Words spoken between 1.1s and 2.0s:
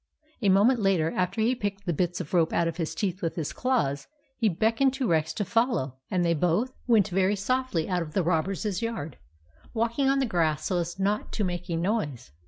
after he had picked the